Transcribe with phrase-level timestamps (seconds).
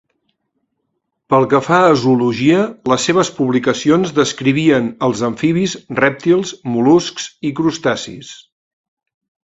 [1.33, 2.63] Pel que fa a zoologia,
[2.93, 8.37] les seves publicacions descrivien als amfibis, rèptils, mol·luscs i crustacis.